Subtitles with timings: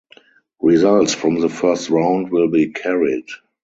[0.63, 3.25] Results from the first round will be carried.